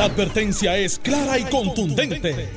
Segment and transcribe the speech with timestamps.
[0.00, 2.48] La advertencia es clara y contundente.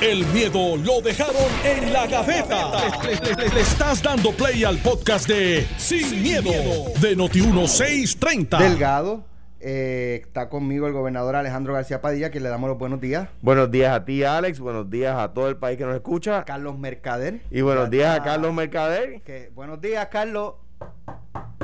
[0.00, 2.70] El miedo lo dejaron en la gaveta.
[3.02, 6.52] Le, le estás dando play al podcast de Sin, miedo,
[7.00, 8.56] de Noti1630.
[8.56, 9.24] Delgado.
[9.58, 13.28] Eh, está conmigo el gobernador Alejandro García Padilla, que le damos los buenos días.
[13.40, 14.60] Buenos días a ti, Alex.
[14.60, 16.44] Buenos días a todo el país que nos escucha.
[16.44, 17.40] Carlos Mercader.
[17.50, 19.22] Y buenos días a Carlos Mercader.
[19.22, 20.54] Que, buenos días, Carlos.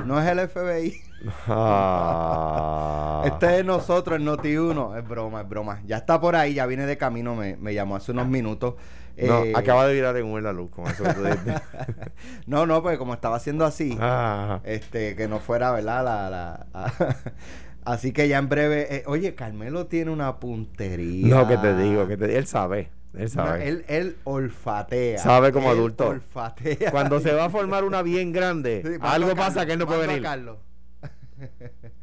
[0.04, 1.07] No es el FBI.
[1.46, 3.22] Ah.
[3.26, 4.98] Este es nosotros, el Noti1.
[4.98, 5.80] Es broma, es broma.
[5.86, 8.74] Ya está por ahí, ya viene de camino, me, me llamó hace unos minutos.
[9.16, 11.02] No, Eh, acaba de virar en un la luz con eso
[12.46, 14.60] no, no, porque como estaba haciendo así, Ah.
[14.62, 16.04] este, que no fuera, ¿verdad?
[16.04, 16.66] La, la-
[17.84, 18.86] así que ya en breve.
[18.94, 21.34] eh, oye, Carmelo tiene una puntería.
[21.34, 22.90] No, que te digo, que te, él sabe.
[23.14, 23.68] Él No, sabe.
[23.68, 25.18] él, él olfatea.
[25.18, 26.08] Sabe como Él adulto.
[26.10, 26.92] Olfatea.
[26.92, 29.86] Cuando se va a formar una bien grande, Sí, algo pasa Carlos, que él no
[29.86, 30.22] puede venir.
[30.22, 30.58] Carlos.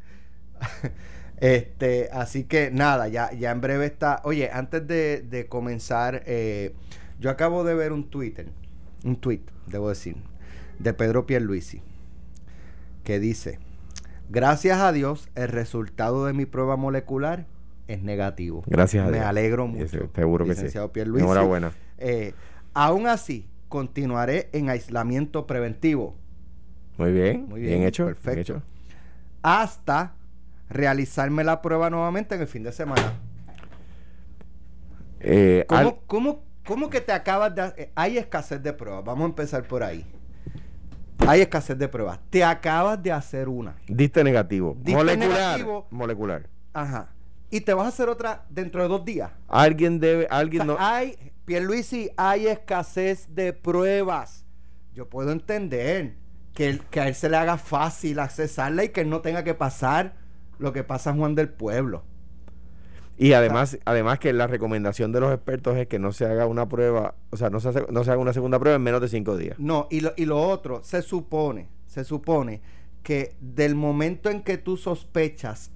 [1.38, 4.20] este, así que nada, ya, ya en breve está.
[4.24, 6.74] Oye, antes de, de comenzar, eh,
[7.20, 8.48] yo acabo de ver un Twitter,
[9.04, 10.16] un tweet, debo decir,
[10.78, 11.82] de Pedro Pierluisi,
[13.04, 13.58] que dice:
[14.28, 17.46] Gracias a Dios, el resultado de mi prueba molecular
[17.86, 18.64] es negativo.
[18.66, 19.26] Gracias a Me Dios.
[19.26, 20.10] alegro Y mucho.
[20.14, 20.66] seguro que sí.
[20.92, 21.24] Pierluisi.
[21.24, 21.72] Enhorabuena.
[21.98, 22.32] Eh,
[22.74, 26.16] aún así, continuaré en aislamiento preventivo
[26.98, 27.46] Muy bien.
[27.48, 28.04] Muy bien, bien, hecho.
[28.06, 28.40] bien perfecto.
[28.40, 28.62] hecho.
[29.46, 30.14] Hasta
[30.68, 33.12] realizarme la prueba nuevamente en el fin de semana.
[35.20, 37.72] Eh, ¿Cómo, al- cómo- cómo que te acabas de...
[37.76, 39.04] eh, Hay escasez de pruebas.
[39.04, 40.04] Vamos a empezar por ahí.
[41.28, 42.18] Hay escasez de pruebas.
[42.30, 43.76] Te acabas de hacer una.
[43.86, 44.74] diste negativo.
[44.78, 45.28] Diste molecular.
[45.30, 45.86] negativo.
[45.90, 46.48] Molecular.
[46.72, 47.08] Ajá.
[47.48, 49.30] Y te vas a hacer otra dentro de dos días.
[49.48, 50.76] Alguien debe, O alguien sea, no.
[50.80, 54.44] hay, Pierluisi, hay escasez de pruebas.
[54.92, 56.16] Yo puedo entender
[56.56, 59.54] que, que a él se le haga fácil accesarla y que él no tenga que
[59.54, 60.14] pasar
[60.58, 62.02] lo que pasa Juan del Pueblo.
[63.18, 66.68] Y además, además que la recomendación de los expertos es que no se haga una
[66.68, 69.08] prueba, o sea, no se, hace- no se haga una segunda prueba en menos de
[69.08, 69.58] cinco días.
[69.58, 72.60] No, y lo, y lo otro, se supone, se supone
[73.02, 75.70] que del momento en que tú sospechas,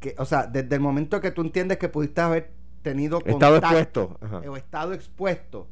[0.00, 2.50] que, o sea, desde el momento que tú entiendes que pudiste haber
[2.82, 4.18] tenido Estado contacto expuesto.
[4.20, 4.38] Ajá.
[4.50, 5.68] o estado expuesto,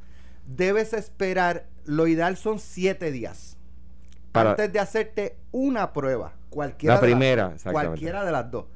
[0.46, 3.56] debes esperar, lo ideal son siete días.
[4.32, 7.88] Para- antes de hacerte una prueba, cualquiera La de las primera, dos, exactamente.
[7.88, 8.66] cualquiera de las dos.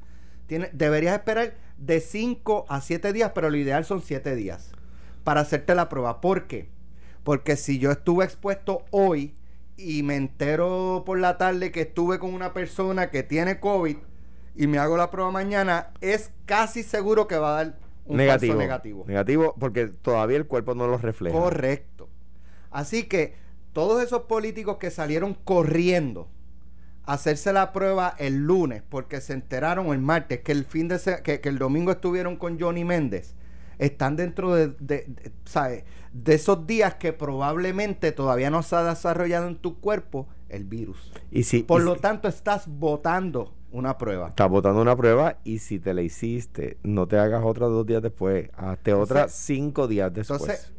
[0.47, 4.71] Tiene- deberías esperar de 5 a 7 días, pero lo ideal son 7 días
[5.23, 6.21] para hacerte la prueba.
[6.21, 6.69] ¿Por qué?
[7.23, 9.33] Porque si yo estuve expuesto hoy
[9.77, 13.97] y me entero por la tarde que estuve con una persona que tiene COVID
[14.55, 17.75] y me hago la prueba mañana, es casi seguro que va a dar
[18.05, 18.53] un negativo.
[18.53, 19.03] falso negativo.
[19.07, 21.37] Negativo porque todavía el cuerpo no lo refleja.
[21.37, 22.09] Correcto.
[22.69, 23.35] Así que
[23.73, 26.29] todos esos políticos que salieron corriendo
[27.05, 30.99] a hacerse la prueba el lunes porque se enteraron el martes que el fin de
[31.23, 33.35] que, que el domingo estuvieron con Johnny Méndez
[33.79, 35.83] están dentro de, de- de- ¿sabe?
[36.13, 41.11] de esos días que probablemente todavía no se ha desarrollado en tu cuerpo el virus.
[41.31, 44.27] Y si, Por y lo si- tanto, estás votando una prueba.
[44.27, 48.03] estás botando una prueba y si te la hiciste, no te hagas otra dos días
[48.03, 50.39] después, hazte otra Entonces- cinco días después.
[50.41, 50.71] Entonces,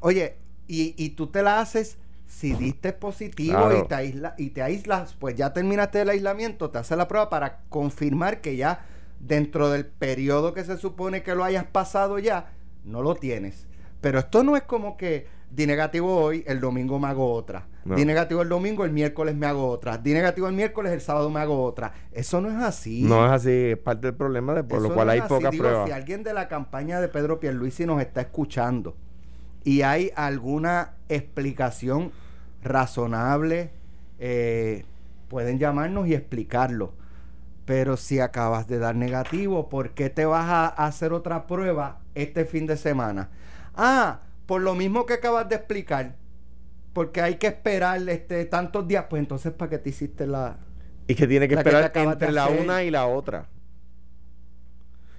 [0.00, 0.36] Oye,
[0.68, 1.96] y, y tú te la haces
[2.32, 3.78] si diste positivo Claro.
[3.84, 7.28] y, te aísla- y te aíslas, pues ya terminaste el aislamiento, te haces la prueba
[7.30, 8.84] para confirmar que ya
[9.20, 12.52] dentro del periodo que se supone que lo hayas pasado ya,
[12.84, 13.66] no lo tienes.
[14.00, 17.68] Pero esto no es como que di negativo hoy, el domingo me hago otra.
[17.84, 17.94] No.
[17.96, 19.98] Di negativo el domingo, el miércoles me hago otra.
[19.98, 21.92] Di negativo el miércoles, el sábado me hago otra.
[22.12, 23.02] Eso no es así.
[23.02, 25.54] no es así, es parte del problema, de por Eso lo cual no hay pocas
[25.54, 25.86] pruebas.
[25.86, 28.96] Si alguien de la campaña de Pedro Pierluisi nos está escuchando
[29.64, 32.12] y hay alguna explicación
[32.62, 33.70] razonable,
[34.18, 34.84] eh,
[35.28, 36.94] pueden llamarnos y explicarlo.
[37.64, 42.44] Pero si acabas de dar negativo, ¿por qué te vas a hacer otra prueba este
[42.44, 43.30] fin de semana?
[43.74, 46.16] Ah, por lo mismo que acabas de explicar,
[46.92, 50.58] porque hay que esperar este, tantos días, pues entonces ¿para qué te hiciste la,
[51.06, 53.46] Y que tiene que esperar entre la una y la otra.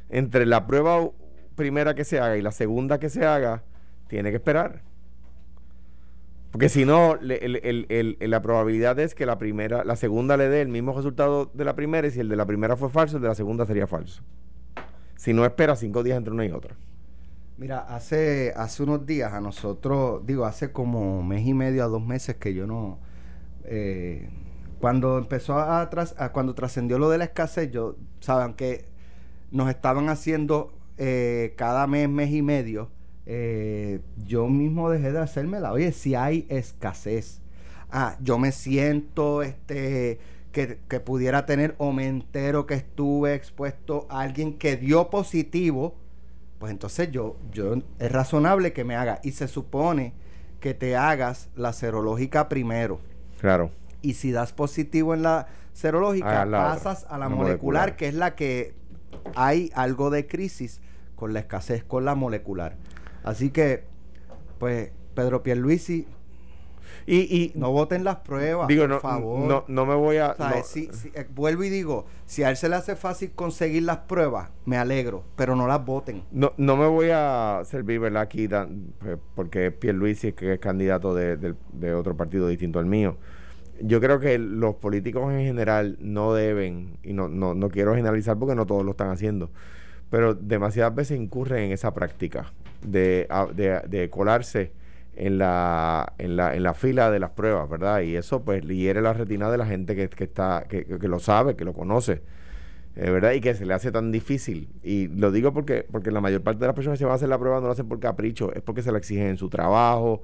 [0.10, 1.10] Entre la prueba
[1.56, 3.64] primera que se haga y la segunda que se haga,
[4.14, 4.82] tiene que esperar.
[6.52, 10.94] Porque si no, la probabilidad es que la primera, la segunda le dé el mismo
[10.96, 13.34] resultado de la primera y si el de la primera fue falso, el de la
[13.36, 14.22] segunda sería falso.
[15.16, 16.76] Si no espera cinco días entre una y otra.
[17.58, 22.06] Mira, hace, hace unos días a nosotros, digo, hace como mes y medio a dos
[22.06, 23.00] meses que yo no...
[23.64, 24.30] eh,
[24.80, 25.90] cuando empezó a-
[26.34, 28.86] cuando trascendió lo de la escasez, yo, saben que
[29.50, 32.90] nos estaban haciendo eh, cada mes, mes y medio,
[33.26, 35.72] eh, yo mismo dejé de hacérmela.
[35.72, 37.42] Oye, si hay escasez.
[37.92, 40.20] Ah, yo me siento, este,
[40.52, 45.96] que, que pudiera tener o me entero que estuve expuesto a alguien que dio positivo,
[46.60, 49.20] pues entonces yo, yo es razonable que me haga.
[49.24, 50.14] Y se supone
[50.60, 53.00] que te hagas la serológica primero.
[53.40, 53.72] Claro.
[54.02, 57.58] Y si das positivo en la serológica, A la otra, pasas a la, la molecular,
[57.58, 57.96] molecular.
[57.96, 58.74] que es la que
[59.36, 60.82] hay algo de crisis
[61.16, 62.76] con la escasez con la molecular.
[63.24, 63.84] Así que,
[64.60, 66.08] pues, Pedro Pierluisi,
[67.06, 69.40] Y, y no voten las pruebas, digo, por no, favor.
[69.48, 70.32] no, no me voy a.
[70.32, 72.96] O sea, no- si- si- eh, vuelvo y digo, si a él se le hace
[72.96, 76.24] fácil conseguir las pruebas, me alegro, pero no las voten.
[76.32, 78.22] No, no me voy a servir, ¿verdad?
[78.22, 82.80] Aquí, dan- eh, porque Pierluisi es que es candidato de, del- de otro partido distinto
[82.80, 83.18] al mío.
[83.82, 88.38] Yo creo que los políticos en general no deben, y no, no, no quiero generalizar
[88.38, 89.50] porque no todos lo están haciendo,
[90.10, 92.54] pero demasiadas veces incurren en esa práctica
[92.86, 94.72] de, de, de colarse
[95.16, 98.02] en la, en, la, en la fila de las pruebas, ¿verdad?
[98.02, 101.20] Y eso pues hiere la retina de la gente que, que está, que, que lo
[101.20, 102.22] sabe, que lo conoce.
[102.96, 103.32] Eh, ¿verdad?
[103.34, 104.70] Y que se le hace tan difícil.
[104.84, 107.16] Y lo digo porque, porque la mayor parte de las personas que se van a
[107.16, 109.50] hacer la prueba no lo hacen por capricho, es porque se la exigen en su
[109.50, 110.22] trabajo,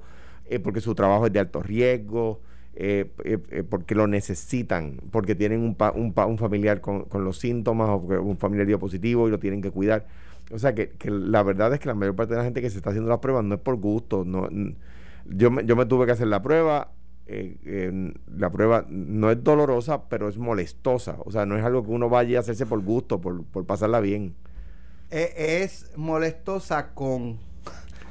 [0.48, 2.40] es porque su trabajo es de alto riesgo,
[2.74, 7.04] eh, eh, eh, porque lo necesitan, porque tienen un, pa- un, pa- un familiar con,
[7.06, 10.06] con los síntomas o un familiar dio positivo y lo tienen que cuidar.
[10.52, 12.70] O sea que, que la verdad es que la mayor parte de la gente que
[12.70, 14.24] se está haciendo las pruebas no es por gusto.
[14.24, 14.48] No,
[15.26, 16.92] yo, me, yo me tuve que hacer la prueba.
[17.26, 21.16] eh, eh, la prueba no es dolorosa, pero es molestosa.
[21.24, 24.00] O sea, no es algo que uno vaya a hacerse por gusto, por, por pasarla
[24.00, 24.34] bien.
[25.12, 27.38] Eh, es molestosa con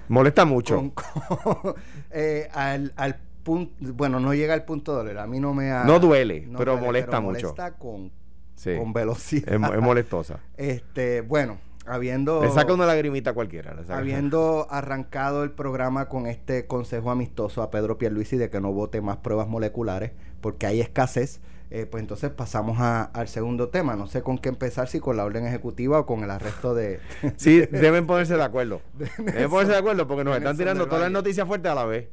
[0.07, 0.75] Molesta mucho.
[0.75, 1.75] con- con-
[2.12, 5.18] eh, al, al punto, bueno, no llega al punto de doler.
[5.19, 7.47] A mí no me ha- No duele, pero molesta pero mucho.
[7.47, 8.12] Molesta con,
[8.56, 8.75] Sí.
[8.77, 9.47] con velocidad.
[9.53, 10.39] Es, es molestosa.
[10.57, 11.57] Este, bueno,
[11.89, 13.74] habiendo, Le saca una lagrimita cualquiera.
[13.74, 13.97] le saca.
[13.97, 19.01] habiendo arrancado el programa con este consejo amistoso a Pedro Pierluisi de que no vote
[19.01, 21.41] más pruebas moleculares porque hay escasez,
[21.71, 23.95] eh, pues entonces pasamos a- al segundo tema.
[23.95, 27.00] No sé con qué empezar, si con la orden ejecutiva o con el arresto de...
[27.38, 28.81] Sí, deben ponerse de acuerdo.
[29.18, 32.09] Deben ponerse de acuerdo porque nos están tirando todas las noticias fuertes a la vez.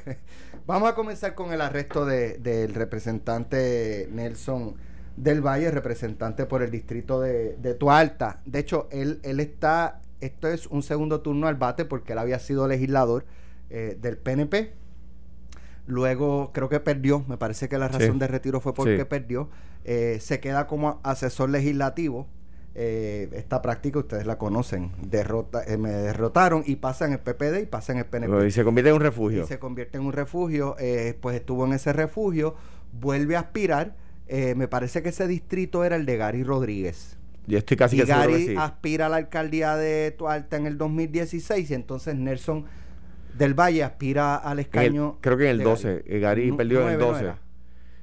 [0.66, 4.74] Vamos a comenzar con el arresto de- del representante Nelson
[5.16, 8.40] del Valle, representante por el distrito de, de Tualta.
[8.44, 12.38] De hecho, él, él está, esto es un segundo turno al bate porque él había
[12.38, 13.24] sido legislador
[13.70, 14.72] eh, del PNP.
[15.86, 18.18] Luego creo que perdió, me parece que la razón Sí.
[18.18, 19.04] de retiro fue porque Sí.
[19.04, 19.48] perdió.
[19.84, 22.26] Eh, se queda como asesor legislativo.
[22.74, 24.90] Eh, esta práctica ustedes la conocen.
[25.00, 28.50] Derrota, eh, me derrotaron y pasa en el PPD y pasa en el PNP Y
[28.50, 29.44] se convierte en un refugio.
[29.44, 32.54] y se convierte en un refugio, eh, pues estuvo en ese refugio,
[32.92, 33.94] vuelve a aspirar,
[34.28, 37.16] eh, me parece que ese distrito era el de Gary Rodríguez.
[37.46, 38.56] Yo estoy casi y que seguro Gary que sí.
[38.58, 42.64] aspira a la alcaldía de Tualta en el 2016 y entonces Nelson
[43.38, 45.18] del Valle aspira al el- escaño.
[45.20, 46.02] creo que en el de 12.
[46.06, 47.24] eh, Gary Nu- perdió en el nueve, ¿no 12.
[47.24, 47.38] era?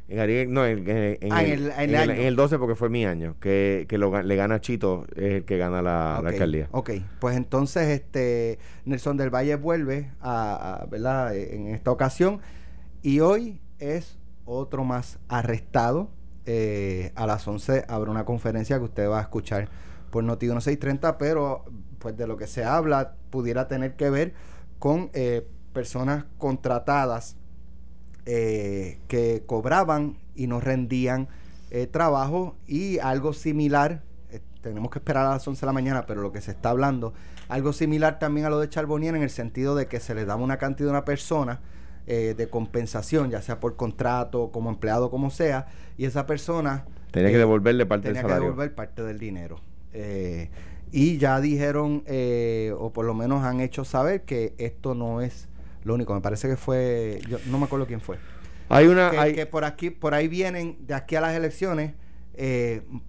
[0.09, 2.21] En Gary, no, en, en- en Ah, el, en el- en el en el- año.
[2.21, 3.35] en el 12 porque fue mi año.
[3.39, 6.67] Que, que lo, le gana Chito, es el que gana la, alcaldía.
[6.71, 11.35] Ok, pues entonces este Nelson del Valle vuelve a, a- ¿verdad?
[11.35, 12.39] en esta ocasión
[13.01, 16.09] y hoy es otro más arrestado.
[16.45, 19.69] Eh, a las 11 habrá una conferencia que usted va a escuchar
[20.11, 21.65] por Noti 1630, pero
[21.99, 24.33] pues de lo que se habla pudiera tener que ver
[24.77, 27.37] con eh, personas contratadas
[28.25, 31.27] eh, que cobraban y no rendían
[31.71, 36.05] eh, trabajo y algo similar, eh, tenemos que esperar a las 11 de la mañana,
[36.05, 37.13] pero lo que se está hablando,
[37.49, 40.41] algo similar también a lo de Charbonnier en el sentido de que se le daba
[40.41, 41.59] una cantidad a una persona
[42.07, 45.67] eh, de compensación, ya sea por contrato, como empleado, como sea,
[45.97, 48.49] y esa persona Tenía que eh, devolverle parte del tenía que salario.
[48.51, 49.59] devolver parte del dinero.
[49.93, 50.49] Eh,
[50.91, 55.47] y ya dijeron, eh, o por lo menos han hecho saber que esto no es
[55.83, 56.13] lo único.
[56.13, 58.17] Me parece que fue, yo no me acuerdo quién fue.
[58.69, 59.11] Hay una.
[59.11, 61.93] Que, hay- que por aquí, por ahí vienen, de aquí a las elecciones,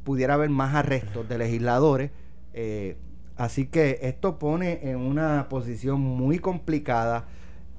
[0.04, 2.10] pudiera haber más arrestos de legisladores.
[2.52, 2.96] eh,
[3.36, 7.24] así que esto pone en una posición muy complicada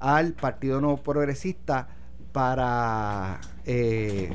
[0.00, 1.88] al Partido Nuevo Progresista
[2.32, 4.30] para eh,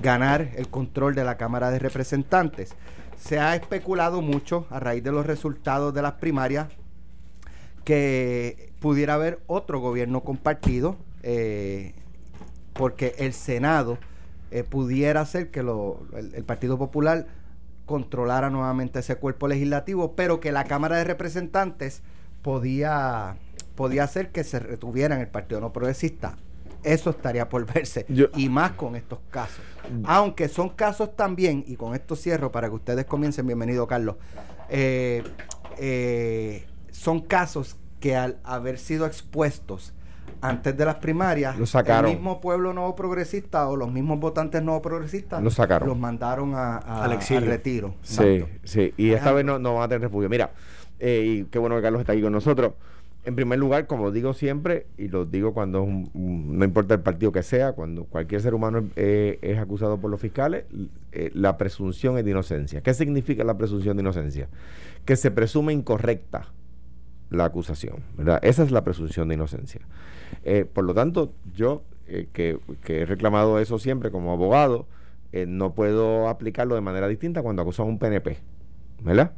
[0.00, 2.74] ganar el control de la Cámara de Representantes.
[3.18, 6.68] Se ha especulado mucho a raíz de los resultados de las primarias
[7.84, 11.94] que pudiera haber otro gobierno compartido, eh,
[12.72, 13.98] porque el Senado
[14.50, 17.26] eh, pudiera ser que lo- el Partido Popular
[17.86, 22.02] controlara nuevamente ese cuerpo legislativo, pero que la Cámara de Representantes
[22.42, 23.36] podía,
[23.74, 26.36] podía hacer que se retuviera en el Partido No Progresista.
[26.82, 28.04] Eso estaría por verse.
[28.08, 29.64] Yo- y más con estos casos.
[30.04, 34.16] Aunque son casos también, y con esto cierro para que ustedes comiencen, bienvenido Carlos,
[34.68, 35.22] eh,
[35.78, 39.94] eh, son casos que al haber sido expuestos
[40.40, 42.10] antes de las primarias, Lo sacaron.
[42.10, 45.88] el mismo pueblo nuevo progresista o los mismos votantes nuevo progresistas Lo sacaron.
[45.88, 47.42] los mandaron a, a- Al exilio.
[47.42, 47.94] al retiro.
[48.02, 48.58] Sí, Exacto.
[48.64, 48.94] sí.
[48.96, 50.28] Y esta vez no, no van a tener refugio.
[50.28, 50.50] Mira,
[50.98, 52.72] eh, y qué bueno que Carlos está aquí con nosotros.
[53.24, 57.00] En primer lugar, como digo siempre, y lo digo cuando un- un- no importa el
[57.00, 60.64] partido que sea, cuando cualquier ser humano eh, es acusado por los fiscales,
[61.12, 62.80] eh, la presunción es de inocencia.
[62.80, 64.48] ¿Qué significa la presunción de inocencia?
[65.04, 66.48] Que se presume incorrecta
[67.30, 68.40] la acusación, ¿verdad?
[68.42, 69.80] Esa es la presunción de inocencia.
[70.44, 74.86] Eh, por lo tanto, yo, eh, que, he reclamado eso siempre como abogado,
[75.32, 78.38] eh, no puedo aplicarlo de manera distinta cuando acusan a un PNP,
[79.02, 79.32] ¿verdad?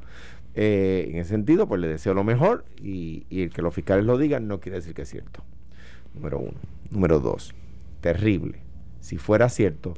[0.56, 4.16] Eh, en ese sentido, pues le deseo lo mejor y, el que los fiscales lo
[4.18, 5.42] digan no quiere decir que es cierto.
[6.14, 6.58] Número uno.
[6.90, 7.54] Número dos,
[8.00, 8.60] terrible.
[9.00, 9.94] Si fuera cierto,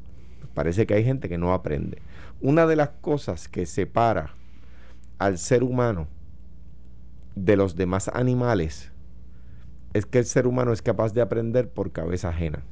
[0.55, 1.99] parece que hay gente que no aprende.
[2.41, 4.35] Una de las cosas que separa
[5.19, 6.09] al ser humano
[7.35, 8.91] de los demás animales
[9.93, 12.63] es que el ser humano es capaz de aprender por cabeza ajena.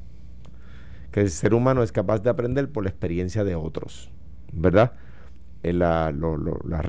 [1.11, 4.11] Que el ser humano es capaz de aprender por la experiencia de otros.
[4.53, 4.93] ¿Verdad?
[5.63, 6.37] En la- lo-
[6.67, 6.85] las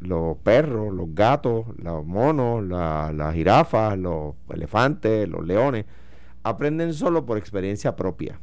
[0.00, 5.86] los perros, los gatos, los monos, la- las jirafas, los elefantes, los leones,
[6.42, 8.40] aprenden solo por experiencia propia.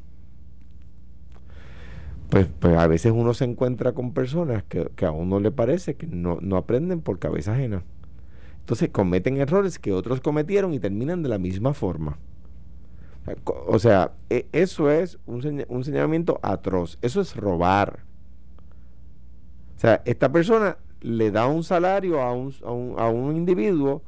[2.30, 5.96] Pues, pues a veces uno se encuentra con personas que, que a uno le parece
[5.96, 7.84] que no, no aprenden por cabeza ajena.
[8.62, 12.18] Entonces cometen errores que otros cometieron y terminan de la misma forma.
[13.68, 16.98] O sea, e- eso es un, un señalamiento atroz.
[17.02, 18.00] Eso es robar.
[19.78, 24.04] O sea, esta persona le da un salario a un, a un, a un individuo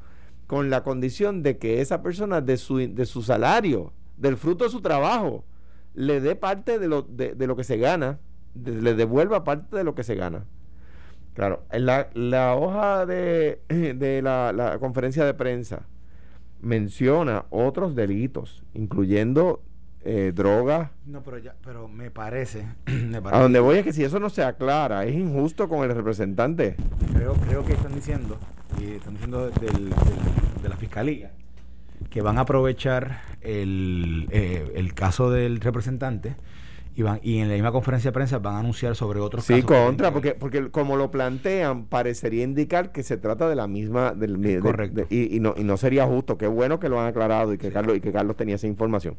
[0.47, 4.69] con la condición de que esa persona de su, de su salario, del fruto de
[4.69, 5.43] su trabajo,
[5.93, 8.19] le dé parte de lo, de, de lo que se gana,
[8.55, 10.45] le devuelva parte de lo que se gana.
[11.33, 15.87] Claro, en la, la hoja de, de la, la conferencia de prensa
[16.61, 19.61] menciona otros delitos, incluyendo
[20.05, 20.89] eh, drogas.
[21.05, 24.29] No, pero ya, pero me parece, me A donde voy es que si eso no
[24.29, 26.75] se aclara, es injusto con el representante.
[27.13, 28.37] creo, creo que están diciendo,
[28.79, 29.53] y están diciendo del-
[29.89, 29.89] del-
[30.61, 31.31] de la fiscalía,
[32.09, 36.35] que van a aprovechar el, eh, el caso del representante
[36.95, 39.53] y van y en la misma conferencia de prensa van a anunciar sobre otros Sí,
[39.61, 39.65] casos.
[39.67, 43.67] que contra, porque, que porque como lo plantean, parecería indicar que se trata de la
[43.67, 44.13] misma.
[44.13, 45.01] Del, de- Correcto.
[45.01, 46.37] de- y, y no, y no sería justo.
[46.37, 47.73] Qué bueno que lo han aclarado y que, Sí.
[47.73, 49.15] Carlos, y que Carlos tenía esa información.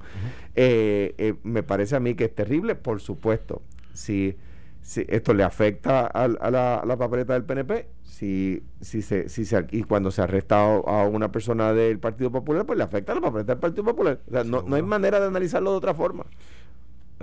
[0.55, 3.63] Eh, eh, me parece a mí que es terrible, por supuesto.
[3.93, 4.37] Si,
[4.81, 9.29] si esto le afecta al- a, la, a la papeleta del PNP, si, si se,
[9.29, 12.85] si se, y cuando se arresta a, a una persona del Partido Popular, pues le
[12.85, 14.21] afecta a la papeleta del Partido Popular.
[14.29, 16.25] O sea, no, no hay manera de analizarlo de otra forma.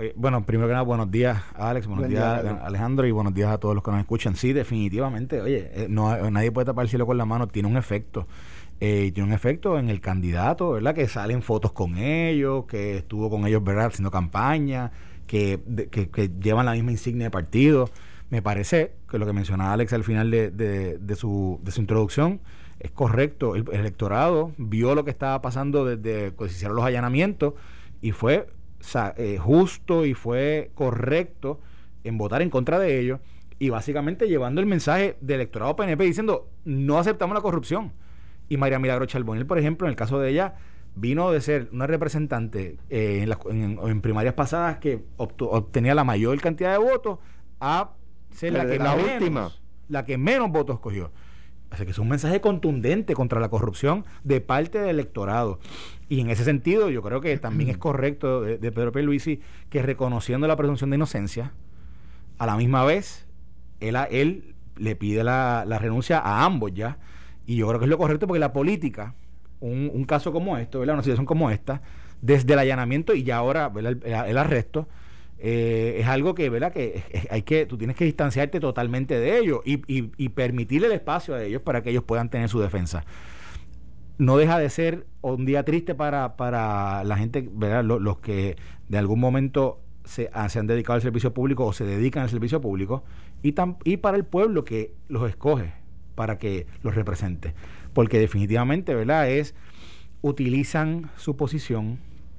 [0.02, 3.06] Eh, bueno, primero que nada, buenos días, Alex, buenos Buen días, día, Alejandro.
[3.06, 4.34] Y buenos días a todos los que nos escuchan.
[4.34, 7.76] Sí, definitivamente, oye, eh, no, nadie puede tapar el cielo con la mano, tiene un
[7.76, 8.26] efecto.
[8.80, 10.92] Eh, tiene un efecto en el candidato, ¿verdad?
[10.92, 13.86] Que salen fotos con ellos, que estuvo con ellos, ¿verdad?
[13.86, 14.90] Haciendo campaña,
[15.28, 17.88] que, de- que, que llevan la misma insignia de partido.
[18.28, 21.80] Me parece que lo que mencionaba Alex al final de, de- de su, de su
[21.80, 22.40] introducción
[22.80, 23.54] es correcto.
[23.54, 27.54] El, el electorado vio lo que estaba pasando desde que se hicieron los allanamientos
[28.00, 28.48] y fue
[29.16, 31.60] eh, justo y fue correcto
[32.04, 33.20] en votar en contra de ellos
[33.58, 37.92] y básicamente llevando el mensaje del electorado PNP diciendo no aceptamos la corrupción.
[38.48, 40.54] Y María Milagro Charbonnier, por ejemplo, en el caso de ella,
[40.94, 45.94] vino de ser una representante eh, en, las- en- en primarias pasadas que obtu- obtenía
[45.94, 47.18] la mayor cantidad de votos
[47.60, 47.92] a
[48.30, 49.52] ser la que la menos- última.
[49.88, 51.12] la que menos votos cogió.
[51.72, 55.58] Así que es un mensaje contundente contra la corrupción de parte del electorado.
[56.08, 59.80] Y en ese sentido, yo creo que también es correcto de, de Pedro Pierluisi que
[59.82, 61.52] reconociendo la presunción de inocencia,
[62.38, 63.26] a la misma vez,
[63.80, 66.98] él, a- él le pide la, la renuncia a ambos ya.
[67.46, 69.14] Y yo creo que es lo correcto porque la política,
[69.60, 70.94] un, un caso como esto, ¿verdad?
[70.96, 71.80] una situación como esta,
[72.20, 73.92] desde el allanamiento y ya ahora ¿verdad?
[74.04, 74.88] El, el arresto,
[75.44, 76.72] eh, es algo que, ¿verdad?
[76.72, 81.34] Que hay que, tú tienes que distanciarte totalmente de ellos y, y, permitirle el espacio
[81.34, 83.04] a ellos para que ellos puedan tener su defensa.
[84.18, 87.82] No deja de ser un día triste para, para la gente, ¿verdad?
[87.82, 88.56] Los, que
[88.88, 92.30] de algún momento se, ah, se han dedicado al servicio público o se dedican al
[92.30, 93.02] servicio público
[93.42, 95.72] y, y para el pueblo que los escoge
[96.14, 97.52] para que los represente.
[97.94, 99.28] Porque definitivamente, ¿verdad?
[99.28, 99.56] Es,
[100.20, 101.98] utilizan su posición,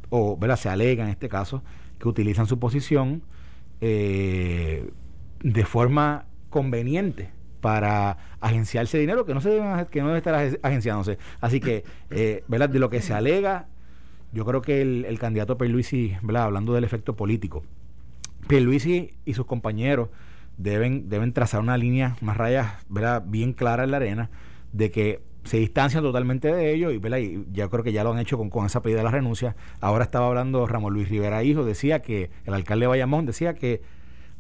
[0.10, 0.56] o ¿verdad?
[0.56, 1.64] se alega en este caso,
[2.04, 3.24] que utilizan su posición
[3.80, 4.92] eh,
[5.42, 7.30] de forma conveniente
[7.62, 9.52] para agenciarse dinero que no se
[9.90, 11.18] que no debe estar ag- agenciándose.
[11.40, 12.68] Así que, eh, ¿verdad?
[12.68, 13.68] De lo que se alega,
[14.34, 16.44] yo creo que el, candidato Pierluisi, ¿verdad?
[16.44, 17.64] Hablando del efecto político,
[18.50, 20.10] Pierluisi y sus compañeros
[20.58, 23.24] deben, deben trazar una línea, unas rayas, ¿verdad?
[23.26, 24.30] Bien claras en la arena
[24.74, 27.18] de que se distancian totalmente de ellos y, ¿verdad?
[27.18, 29.56] y ya creo que ya lo han hecho con, con esa pedida de la renuncia.
[29.82, 33.82] Ahora estaba hablando Ramón Luis Rivera Hijo, decía que el alcalde de Bayamón decía que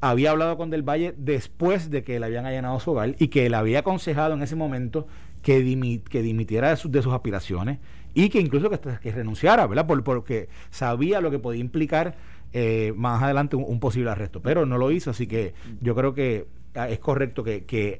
[0.01, 3.49] había hablado con Del Valle después de que le habían allanado su hogar y que
[3.49, 5.07] le había aconsejado en ese momento
[5.41, 7.79] que, que dimitiera de, de, sus aspiraciones
[8.13, 9.87] y que incluso que, que renunciara, ¿verdad?
[9.87, 12.15] Por, porque sabía lo que podía implicar
[12.51, 16.13] eh, más adelante un, un, posible arresto, pero no lo hizo, así que yo creo
[16.13, 17.99] que ah, es correcto que, que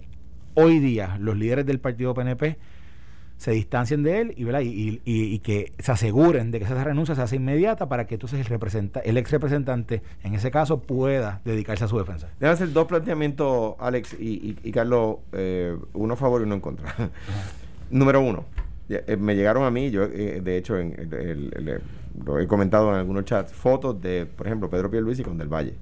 [0.56, 2.58] hoy día los líderes del partido PNP
[3.44, 4.44] se distancien de él y.
[4.54, 8.16] Y, y, y, que se aseguren de que esa renuncia se hace inmediata para que
[8.16, 12.30] entonces el, representa, el ex representante, en ese caso, pueda dedicarse a su defensa.
[12.40, 16.96] Debe hacer dos planteamientos, Alex y, Carlos, eh, uno a favor y uno en contra.
[17.90, 18.46] Número uno,
[18.88, 21.82] eh, me llegaron a mí, yo eh, de hecho en, el, el, el,
[22.24, 25.74] lo he comentado en algunos chats, fotos de, por ejemplo, Pedro Pierluisi con Del Valle.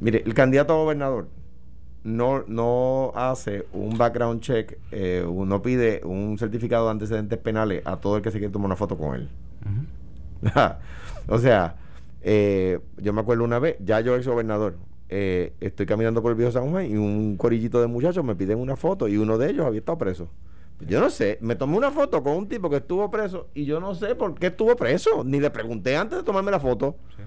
[0.00, 1.28] Mire, el candidato a gobernador
[2.06, 7.96] no, no hace un background check, eh, no pide un certificado de antecedentes penales a
[7.96, 9.28] todo el que se quiere tomar una foto con él.
[9.64, 10.76] Uh -huh.
[11.28, 11.74] o sea,
[12.22, 14.76] eh, yo me acuerdo una vez, ya yo ex gobernador,
[15.08, 18.58] eh, estoy caminando por el viejo San Juan y un corillito de muchachos me piden
[18.58, 20.28] una foto y uno de ellos había estado preso.
[20.86, 23.80] Yo no sé, me tomé una foto con un tipo que estuvo preso y yo
[23.80, 26.96] no sé por qué estuvo preso, ni le pregunté antes de tomarme la foto.
[27.16, 27.22] Sí.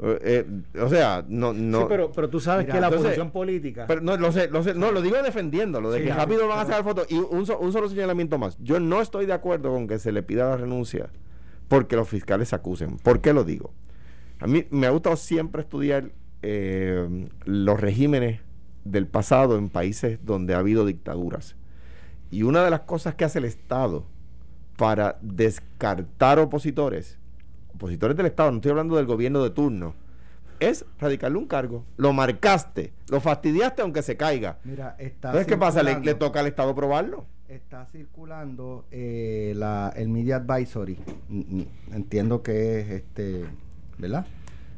[0.00, 0.46] Eh,
[0.80, 1.80] o sea, no, no.
[1.80, 3.84] Sí, pero, pero tú sabes Mira, que la entonces, posición política.
[3.88, 6.48] Pero no, lo sé, lo sé, no, lo digo defendiéndolo, de sí, que claro, rápido
[6.48, 7.10] van a sacar fotos.
[7.10, 8.56] Y un, un, solo señalamiento más.
[8.60, 11.10] Yo no estoy de acuerdo con que se le pida la renuncia
[11.66, 12.96] porque los fiscales se acusen.
[12.96, 13.72] ¿Por qué lo digo?
[14.40, 16.12] A mí me ha gustado siempre estudiar
[16.42, 18.40] eh, los regímenes
[18.84, 21.56] del pasado en países donde ha habido dictaduras.
[22.30, 24.06] Y una de las cosas que hace el Estado
[24.76, 27.18] para descartar opositores
[27.78, 29.94] opositores del Estado, no estoy hablando del gobierno de turno,
[30.58, 31.84] es radicarle un cargo.
[31.96, 34.58] Lo marcaste, lo fastidiaste aunque se caiga.
[34.64, 35.82] Mira, está Entonces, ¿qué pasa?
[35.84, 37.24] ¿Le, ¿Le, toca al Estado probarlo?
[37.48, 40.98] Está circulando eh, la, el Media Advisory.
[41.92, 43.44] Entiendo que es, este,
[43.96, 44.26] ¿verdad?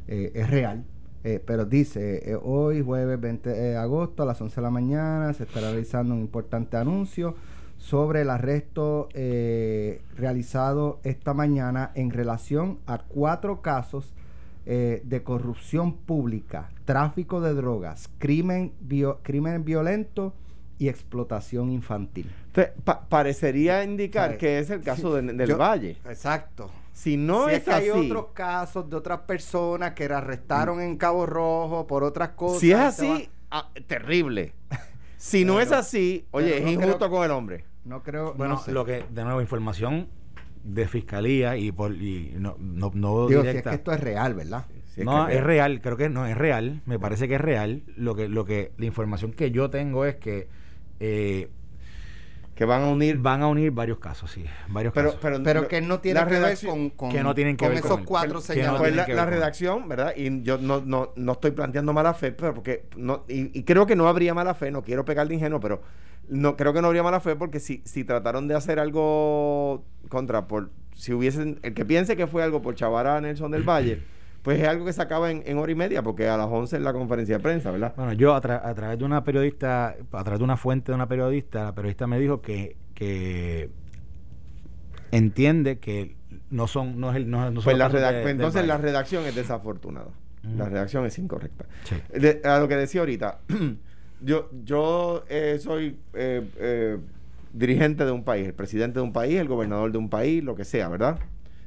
[0.07, 0.85] Eh, es real.
[1.25, 5.33] Eh, pero dice, eh, hoy jueves 20 de agosto a las 11 de la mañana
[5.35, 7.35] se estará realizando un importante anuncio
[7.81, 14.13] sobre el arresto eh, realizado esta mañana en relación a cuatro casos
[14.67, 20.35] eh, de corrupción pública, tráfico de drogas, crimen, bio, crimen violento
[20.79, 22.31] y explotación infantil.
[22.49, 25.97] Entonces, pa parecería indicar que es el caso de, del Yo, Valle.
[26.05, 26.71] Exacto.
[26.93, 30.83] Si no si es, es que así, hay otros casos de otras personas que arrestaron
[30.83, 32.61] en Cabo Rojo por otras cosas.
[32.61, 34.53] Si es así, ah, terrible.
[35.17, 37.70] Si no es así, oye, es no injusto con el hombre.
[37.85, 38.35] No creo.
[38.35, 38.73] Bueno, no sé.
[38.73, 40.09] lo que, de nuevo, información
[40.65, 43.53] de fiscalía y por y no, no, no Digo, directa.
[43.53, 44.67] Si es que esto es real, ¿verdad?
[44.95, 45.39] Si es no, es real.
[45.39, 45.81] es real.
[45.81, 46.83] creo que no, es real.
[46.87, 47.83] Me parece que es real.
[47.97, 50.49] Lo que, lo que, la información que yo tengo es que
[51.01, 51.49] eh,
[52.61, 55.67] que van a unir van a unir varios casos sí varios pero, casos pero, pero
[55.67, 58.05] que no tiene que ver con, con, que no tienen que con ver esos con
[58.05, 62.13] cuatro señalamientos pues la, la redacción verdad y yo no, no, no estoy planteando mala
[62.13, 65.27] fe pero porque no y, y, creo que no habría mala fe no quiero pegar
[65.27, 65.81] de ingenuo pero
[66.31, 70.47] no creo que no habría mala fe porque si, si trataron de hacer algo contra
[70.47, 74.03] por si hubiesen el que piense que fue algo por chavar a Nelson del Valle
[74.43, 76.77] pues es algo que se acaba en, en, hora y media, porque a las 11
[76.77, 77.93] es la conferencia de prensa, ¿verdad?
[77.97, 80.97] Bueno, yo a, tra a, través de una periodista, a través de una fuente de
[80.97, 83.71] una periodista, la periodista me dijo que, que
[85.11, 86.17] entiende que
[86.51, 90.11] no son, no es el, no, no pues la de, entonces la redacción es desafortunada.
[90.57, 91.67] La redacción es incorrecta.
[91.85, 91.97] Sí.
[92.19, 93.41] De, a lo que decía ahorita,
[94.23, 96.99] yo, yo eh, soy eh, eh,
[97.53, 100.55] dirigente de un país, el presidente de un país, el gobernador de un país, lo
[100.55, 101.19] que sea, ¿verdad?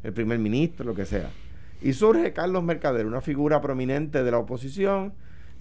[0.04, 1.30] El primer ministro, lo que sea.
[1.82, 5.14] Y surge Carlos Mercader, una figura prominente de la oposición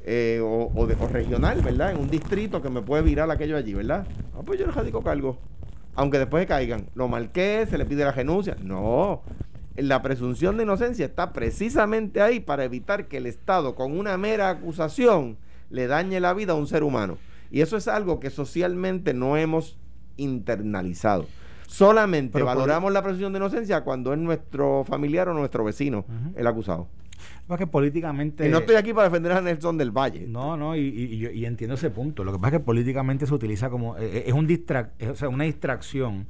[0.05, 1.93] eh, o, o, de, o, regional, ¿verdad?
[1.93, 4.07] En un distrito que me puede virar aquello allí, ¿verdad?
[4.35, 5.39] Ah, pues yo le radico cargo.
[5.95, 6.87] Aunque después caigan.
[6.95, 8.57] Lo marqué, se le pide la renuncia.
[8.63, 9.23] No.
[9.77, 14.51] La presunción de inocencia está precisamente ahí para evitar que el Estado, con una mera
[14.51, 15.39] acusación,
[15.73, 17.19] le dañe la vida a un ser humano.
[17.51, 19.79] Y eso es algo que socialmente no hemos
[20.17, 21.27] internalizado.
[21.67, 22.93] Solamente Pero valoramos por...
[22.93, 26.33] la presunción de inocencia cuando es nuestro familiar o nuestro vecino uh -huh.
[26.37, 26.89] el acusado.
[27.59, 28.47] que políticamente.
[28.47, 30.27] Y no estoy aquí para defender a Nelson del Valle.
[30.27, 32.25] No, no, y, y, y, entiendo ese punto.
[32.25, 33.97] Lo que pasa es que políticamente se utiliza como.
[33.99, 36.27] Eh, es, un distra es, o sea, una distracción,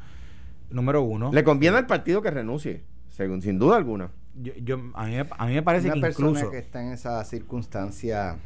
[0.71, 1.31] número uno.
[1.33, 4.11] Le conviene al partido que renuncie, según, sin duda alguna.
[4.35, 6.51] Yo, yo a, mí, a mí me parece una que persona incluso.
[6.51, 8.37] que está en esa circunstancia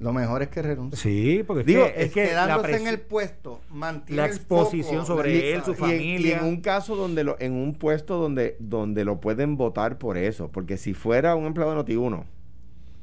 [0.00, 0.98] lo mejor es que renuncie.
[0.98, 5.72] Sí, porque Digo, es que, quedándose en el puesto mantiene la exposición sobre él, su
[5.72, 6.36] y familia.
[6.36, 9.98] En, y en un caso donde lo, en un puesto donde, donde lo pueden votar
[9.98, 12.24] por eso, porque si fuera un empleado de Noti1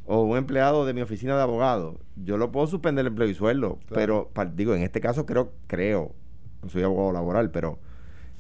[0.06, 3.36] o un empleado de mi oficina de abogado, yo lo puedo suspender el empleo y
[3.36, 4.30] sueldo, claro.
[4.34, 6.14] pero digo, en este caso creo, creo,
[6.62, 7.80] no soy abogado laboral, pero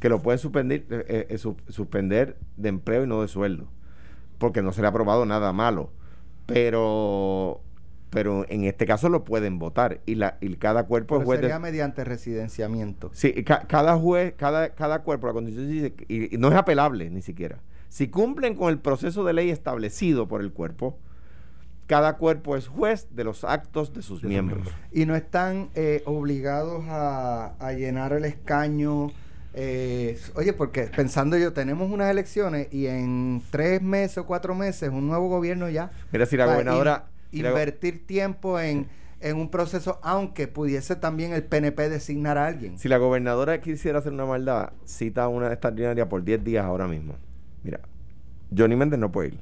[0.02, 3.68] que lo pueden suspender, eh, eh, su- suspender de empleo y no de sueldo,
[4.40, 5.92] porque no se le ha aprobado nada malo.
[6.48, 7.62] Pero
[8.12, 11.40] pero en este caso lo pueden votar y la y cada cuerpo Pero es juez
[11.40, 13.10] de- sería mediante residenciamiento.
[13.14, 17.10] Sí, ca- cada juez, cada, cada cuerpo, la constitución dice, y, y no es apelable
[17.10, 17.58] ni siquiera.
[17.90, 20.98] Si cumplen con el proceso de ley establecido por el cuerpo,
[21.88, 24.68] cada cuerpo es juez de los actos de sus miembros.
[24.94, 29.10] Y no están eh, obligados a, a llenar el escaño.
[29.54, 34.90] eh, oye, porque pensando yo, tenemos unas elecciones y en tres meses o cuatro meses
[34.90, 35.92] un nuevo gobierno ya.
[36.14, 37.08] Mira, si la gobernadora...
[37.32, 38.88] invertir tiempo en,
[39.20, 42.78] en un proceso, aunque pudiese también el PNP designar a alguien.
[42.78, 47.16] Si la gobernadora quisiera hacer una maldad, cita una extraordinaria por 10 días ahora mismo.
[47.64, 47.80] Mira,
[48.56, 49.40] Johnny Méndez no puede ir.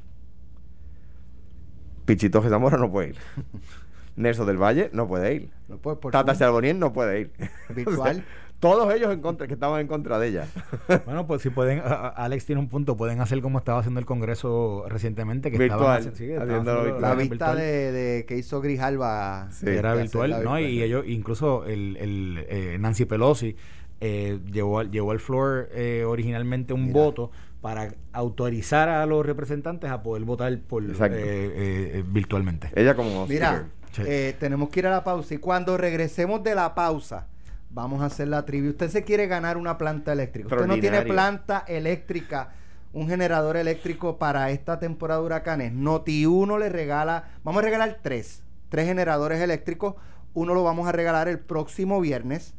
[2.05, 3.17] Pichito Zamora no puede ir.
[4.15, 5.49] Nelson del Valle no puede ir.
[5.67, 7.31] No puede por Tata Zoom, Charbonnier no puede ir.
[7.69, 8.25] virtual.
[8.59, 10.47] Todos ellos en contra, que estaban en contra de ella.
[11.05, 14.85] Bueno, pues si pueden, Alex tiene un punto, pueden hacer como estaba haciendo el Congreso
[14.89, 19.47] recientemente, que Virtual, estaban sí, estaban la vista de, de que hizo Grijalva.
[19.51, 19.65] Sí.
[19.65, 20.59] que era virtual, ¿no?
[20.59, 23.55] Y ellos, incluso el, el, eh, Nancy Pelosi
[24.01, 26.99] eh, llevó, al- llevó al floor eh, originalmente un Mira.
[26.99, 32.69] voto para autorizar a los representantes a poder votar por eh, eh, eh, virtualmente.
[32.75, 34.03] Ella como Mira, Sí.
[34.05, 37.27] eh, tenemos que ir a la pausa y cuando regresemos de la pausa
[37.69, 38.71] vamos a hacer la trivia.
[38.71, 40.47] Usted se quiere ganar una planta eléctrica.
[40.55, 42.51] Usted no tiene planta eléctrica,
[42.93, 45.73] un generador eléctrico para esta temporada de huracanes.
[45.73, 49.95] Noti 1 le regala, vamos a regalar tres, tres generadores eléctricos.
[50.33, 52.53] Uno lo vamos a regalar el próximo viernes.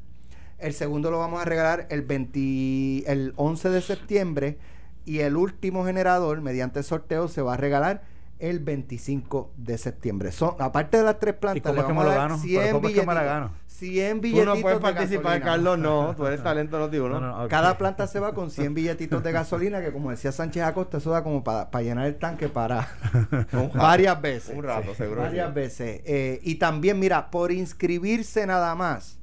[0.59, 4.59] El segundo lo vamos a regalar el 20, el 11 de septiembre
[5.07, 8.03] y el último generador mediante sorteo se va a regalar
[8.39, 10.33] el 25 de septiembre.
[10.33, 12.39] Son aparte de las tres plantas, cómo le es que vamos me lo gano?
[12.39, 13.53] 100 ¿Pero cómo es que me la gano?
[13.81, 15.47] 100 Tú billetitos no puedes de participar, gasolina.
[15.47, 16.15] Carlos, no.
[16.15, 17.19] Tú eres talento no digo, ¿no?
[17.19, 17.51] No, no, ok.
[17.51, 21.11] Cada planta se va con 100 billetitos de gasolina que como decía Sánchez Acosta, eso
[21.11, 22.89] da como para llenar el tanque para
[23.75, 24.55] varias veces.
[24.55, 25.23] Un rato, seguro.
[25.23, 25.55] Varias sí.
[25.55, 26.01] veces.
[26.05, 29.19] Eh, y también, mira, por inscribirse nada más,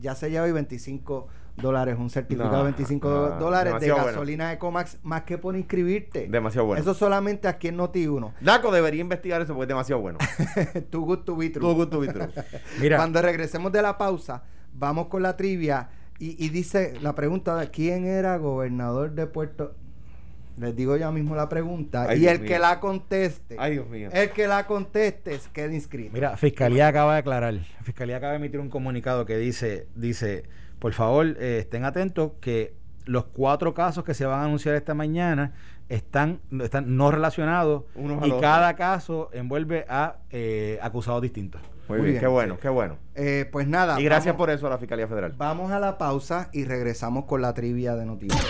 [0.00, 3.94] ya se lleva hoy 25 dólares, un certificado No, de 25 no, dólares de demasiado
[4.00, 4.12] bueno.
[4.12, 6.26] gasolina Ecomax, más que por inscribirte.
[6.28, 6.80] Demasiado bueno.
[6.80, 8.32] Eso solamente aquí en Noti1.
[8.40, 10.18] Daco debería investigar eso porque es demasiado bueno.
[10.90, 11.74] Too good to be true.
[11.74, 12.30] Víctor.
[12.80, 14.42] Mira, Cuando regresemos de la pausa,
[14.72, 15.90] vamos con la trivia.
[16.18, 19.74] Y, y dice la pregunta de quién era gobernador de Puerto
[20.56, 22.06] Les digo ya mismo la pregunta.
[22.08, 22.48] Ay, y Dios el mío.
[22.48, 24.08] que la conteste, Ay, Dios mío.
[24.12, 26.10] el que la conteste, quede inscrito.
[26.12, 27.54] Mira, Fiscalía acaba de aclarar.
[27.84, 30.42] Fiscalía acaba de emitir un comunicado que dice, dice,
[30.78, 34.94] por favor, eh, estén atentos que los cuatro casos que se van a anunciar esta
[34.94, 35.52] mañana
[35.88, 41.60] están, están no relacionados Unos y cada caso envuelve a eh, acusados distintos.
[41.88, 42.60] Muy, Muy bien, bien, qué bueno, sí.
[42.60, 42.98] qué bueno.
[43.14, 43.98] Eh, pues nada.
[43.98, 45.32] Y gracias vamos- por eso a la Fiscalía Federal.
[45.38, 48.44] Vamos a la pausa y regresamos con la trivia de noticias.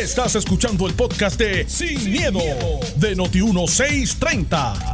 [0.00, 2.38] Estás escuchando el podcast de Sin, miedo,
[2.96, 4.92] de Noti1630.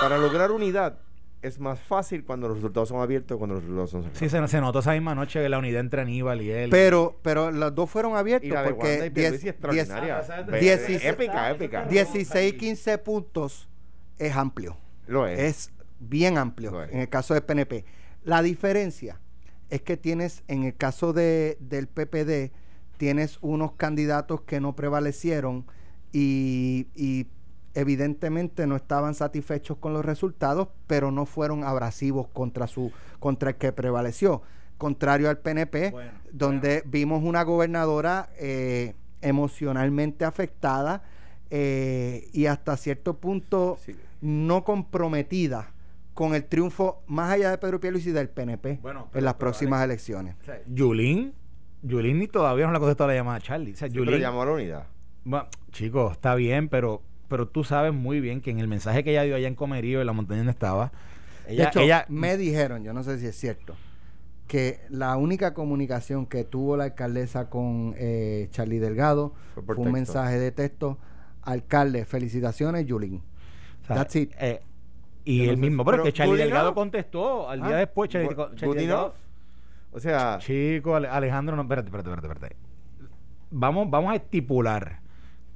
[0.00, 0.94] Para lograr unidad
[1.42, 4.50] es más fácil cuando los resultados son abiertos que cuando los resultados son Sí, cerrados.
[4.50, 6.70] se, se notó esa misma noche que la unidad entre Aníbal y él.
[6.70, 10.20] Pero, pero los dos fueron abiertos Y la de Wanda porque y Pierluisi 10, extraordinaria.
[10.20, 11.84] Esa es de- Ve- Dieciséis- épica, épica.
[11.86, 13.68] 16, 15 puntos
[14.18, 14.76] es amplio.
[15.06, 15.38] Lo es.
[15.40, 16.92] Es bien amplio es.
[16.92, 17.84] en el caso del PNP.
[18.22, 19.18] La diferencia
[19.70, 22.52] es que tienes, en el caso de, del PPD,
[22.98, 25.64] tienes unos candidatos que no prevalecieron
[26.12, 27.26] y, y
[27.74, 33.56] evidentemente no estaban satisfechos con los resultados, pero no fueron abrasivos contra su contra el
[33.56, 34.42] que prevaleció.
[34.78, 41.02] Contrario al PNP, Bueno, donde vimos una gobernadora eh, emocionalmente afectada
[41.50, 43.94] eh, y hasta cierto punto Sí.
[44.20, 45.72] no comprometida
[46.14, 49.80] con el triunfo más allá de Pedro Pierluisi del PNP Bueno, en las pero, próximas
[49.80, 50.36] Alex, elecciones.
[50.40, 51.34] O sea, Yulín,
[51.82, 53.72] Yulín ni todavía no le ha contestado la llamada a Charlie.
[53.72, 54.86] O sea, Sí, pero Yulín, llamó a la unidad.
[55.24, 59.12] Bueno, chicos, está bien, pero, pero tú sabes muy bien que en el mensaje que
[59.12, 60.92] ella dio allá en Comerío, en la montaña donde estaba,
[61.48, 63.74] ella, de hecho, ella me dijeron, yo no sé si es cierto,
[64.46, 69.90] que la única comunicación que tuvo la alcaldesa con eh, Charlie Delgado Fue un texto.
[69.92, 70.98] mensaje de texto.
[71.42, 73.22] Alcalde, felicitaciones, Yulín.
[73.82, 74.32] o sea, That's it.
[74.38, 74.60] eh,
[75.24, 76.74] y el mismo, pero, es pero que Charlie Delgado enough.
[76.74, 78.10] contestó al día Ah, después.
[78.10, 79.14] Charlie, Good- Charlie good Delgado-.
[79.92, 82.56] O sea, Chico, Ale- Alejandro, no, espérate, espérate, espérate, espérate.
[83.50, 85.00] Vamos, vamos a estipular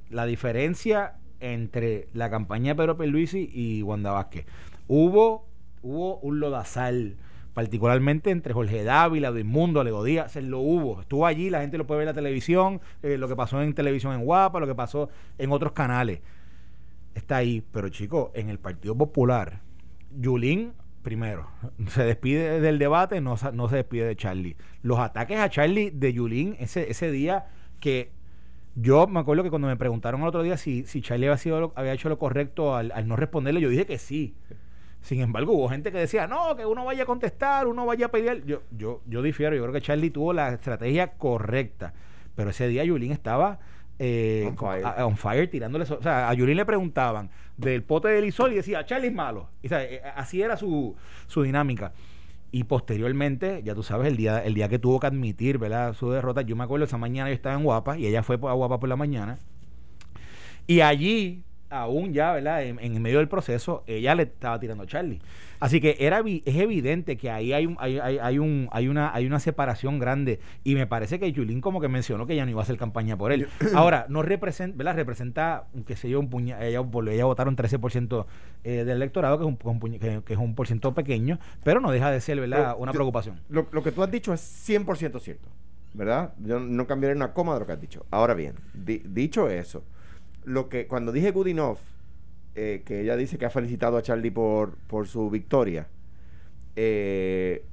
[0.09, 4.45] la diferencia entre la campaña de Pedro Pierluisi y Wanda Vázquez.
[4.87, 5.47] Hubo,
[5.81, 7.17] hubo un lodazal,
[7.53, 11.01] particularmente entre Jorge Dávila, Mundo, Lego Díaz, se lo hubo.
[11.01, 13.73] Estuvo allí, la gente lo puede ver en la televisión, eh, lo que pasó en
[13.73, 16.21] televisión en Guapa, lo que pasó en otros canales.
[17.13, 19.61] Está ahí, pero chico, en el Partido Popular,
[20.11, 20.73] Yulín
[21.05, 21.47] primero,
[21.87, 24.57] se despide del debate, no, no se despide de Charlie.
[24.81, 27.45] Los ataques a Charlie de Yulín ese, ese día
[27.79, 28.11] que
[28.75, 31.59] yo me acuerdo que cuando me preguntaron el otro día si, si Charlie había, sido
[31.59, 34.35] lo- había hecho lo correcto al, al no responderle, yo dije que sí.
[35.01, 38.09] Sin embargo, hubo gente que decía, no, que uno vaya a contestar, uno vaya a
[38.11, 38.43] pelear.
[38.43, 41.93] Yo, yo, yo difiero, yo creo que Charlie tuvo la estrategia correcta.
[42.35, 43.59] Pero ese día Yulín estaba
[43.99, 44.85] eh, On fire.
[44.85, 45.85] a- on fire tirándole.
[45.85, 49.13] so- O sea, a Yulín le preguntaban del pote de Lisol y decía, Charlie es
[49.13, 49.47] malo.
[49.61, 50.95] Y, eh, así era su,
[51.27, 51.93] su dinámica.
[52.51, 55.93] Y posteriormente, ya tú sabes, el día, el día que tuvo que admitir ¿verdad?
[55.93, 58.53] su derrota, yo me acuerdo esa mañana yo estaba en Guapa y ella fue a
[58.53, 59.39] Guapa por la mañana.
[60.67, 61.43] Y allí,
[61.81, 62.63] aún ya, ¿verdad?
[62.63, 65.19] En, en medio del proceso, ella le estaba tirando a Charlie.
[65.59, 69.13] Así que era es evidente que ahí hay un, hay, hay, hay un, hay una,
[69.13, 70.39] hay una separación grande.
[70.63, 73.15] Y me parece que Julín como que mencionó que ya no iba a hacer campaña
[73.17, 73.47] por él.
[73.73, 74.95] Ahora, no representa, ¿verdad?
[74.95, 78.25] Representa, qué sé yo, un puña, ella, votaron 13%
[78.63, 81.79] eh, del electorado, que es, un, un que, que es un por ciento pequeño, pero
[81.79, 82.71] no deja de ser, ¿verdad?
[82.73, 83.39] Pero una yo- preocupación.
[83.49, 85.47] Lo, lo que tú has dicho es 100% cierto,
[85.93, 86.33] ¿verdad?
[86.39, 88.05] Yo no cambiaré una coma de lo que has dicho.
[88.11, 89.83] Ahora bien, di- dicho eso,
[90.45, 91.47] lo que cuando dije good
[92.55, 95.87] eh, que ella dice que ha felicitado a Charlie por, por su victoria,
[96.75, 97.65] eh,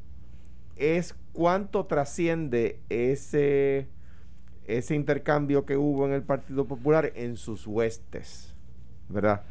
[0.76, 3.86] es cuánto trasciende ese,
[4.66, 8.54] ese intercambio que hubo en el Partido Popular en sus huestes,
[9.08, 9.42] ¿verdad?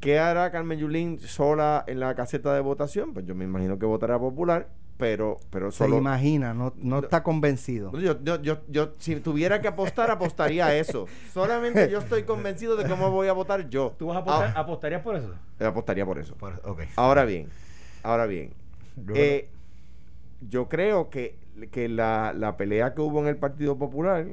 [0.00, 3.12] ¿Qué hará Carmen Yulín sola en la caseta de votación?
[3.12, 4.68] Pues yo me imagino que votará popular,
[5.02, 5.98] pero, pero Se solo.
[5.98, 7.90] imagina, no, no está convencido.
[7.98, 11.06] Yo, yo, yo, yo, si tuviera que apostar, apostaría a eso.
[11.34, 13.96] Solamente yo estoy convencido de cómo voy a votar yo.
[13.98, 15.34] ¿Tú vas a apostar, Ah, apostarías por eso?
[15.58, 16.36] apostaría por eso.
[16.36, 16.62] Por-.
[16.94, 17.48] Ahora bien,
[18.04, 18.52] ahora bien.
[18.94, 19.48] Yo- eh,
[20.48, 21.34] yo creo que,
[21.72, 24.24] que la, la pelea que hubo en el Partido Popular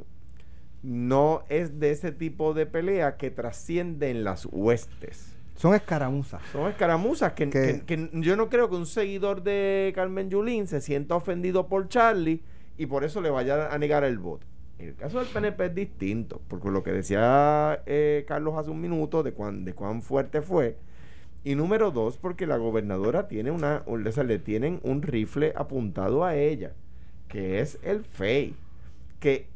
[0.84, 5.36] no es de ese tipo de pelea que trasciende en las huestes.
[5.60, 6.42] Son escaramuzas.
[6.54, 11.16] Son escaramuzas que, Que- yo no creo que un seguidor de Carmen Yulín se sienta
[11.16, 12.42] ofendido por Charlie
[12.78, 14.48] y por eso le vaya a negar el voto.
[14.78, 18.80] En el caso del PNP es distinto, porque lo que decía eh, Carlos hace un
[18.80, 20.78] minuto de cuán, de cuán fuerte fue.
[21.44, 26.24] Y número dos, porque la gobernadora tiene una, o sea, le tienen un rifle apuntado
[26.24, 26.72] a ella,
[27.28, 28.56] que es el FEI.
[29.20, 29.48] Que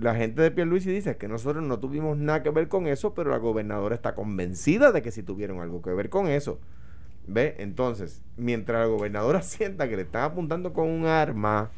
[0.00, 3.30] la gente de Pierluisi dice que nosotros no tuvimos nada que ver con eso, pero
[3.30, 6.58] la gobernadora está convencida de que sí tuvieron algo que ver con eso.
[7.26, 7.56] ¿Ve?
[7.58, 11.70] Entonces, mientras la gobernadora sienta que le están apuntando con un arma,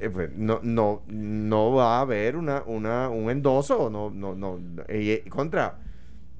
[0.00, 4.58] eh, pues, no, no, no va a haber una, una, un endoso, no, no, no,
[5.30, 5.78] contra,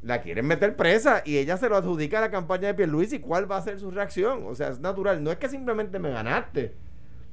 [0.03, 3.51] la quieren meter presa y ella se lo adjudica a la campaña de Pierluisi, ¿cuál
[3.51, 4.43] va a ser su reacción?
[4.47, 6.75] O sea, es natural, no es que simplemente me ganaste,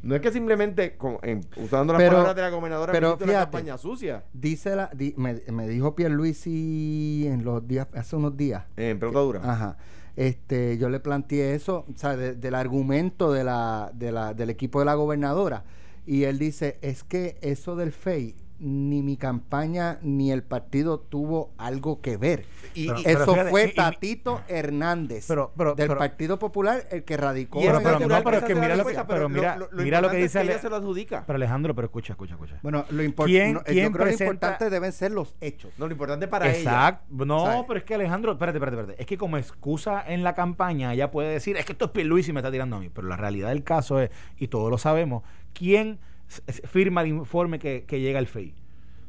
[0.03, 3.23] no es que simplemente, con- en- usando las Pero- palabras de la gobernadora, pero hiciste
[3.23, 8.15] una fíjate, campaña sucia, Dice la, di- me, me dijo Pierluisi en los días, hace
[8.15, 8.63] unos días.
[8.77, 9.41] en pelota dura.
[9.43, 9.77] Ajá.
[10.15, 14.49] Este, yo le planteé eso, o sea, de- del argumento de la, de la, del
[14.51, 15.63] equipo de la gobernadora.
[16.05, 21.51] Y él dice, es que eso del FEI, ni mi campaña ni el partido tuvo
[21.57, 22.45] algo que ver.
[22.73, 26.39] Y- Pero- y- eso fíjate, fue y- y- Tatito Hernández Pero- pero- del pero- Partido
[26.39, 27.59] Popular, el que radicó.
[27.59, 30.17] pero- pero- no, pero es que mira lo respuesta, pero mira- mira lo que importante
[30.17, 31.23] dice es que Ale- ella se lo adjudica.
[31.27, 32.57] Pero Alejandro, pero escucha, escucha, escucha.
[32.63, 35.73] Bueno, lo impor- ¿Quién- no, yo creo que lo presenta- importante deben ser los hechos.
[35.77, 36.57] No, lo importante para ella.
[36.59, 37.25] Exacto.
[37.25, 37.65] No, ¿Sabes?
[37.67, 39.01] pero es que Alejandro, espérate, espérate, espérate.
[39.01, 42.31] Es que como excusa en la campaña, ella puede decir, es que esto es Pierluisi
[42.31, 42.89] y me está tirando a mí.
[42.89, 45.23] Pero la realidad del caso es, y todos lo sabemos,
[45.53, 48.53] ¿quién firma el informe que, que llega al FEI?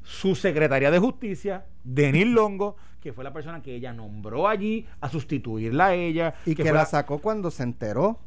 [0.03, 5.09] Su secretaria de Justicia, Denis Longo, que fue la persona que ella nombró allí a
[5.09, 6.35] sustituirla a ella.
[6.46, 8.18] Y que, la sacó cuando se enteró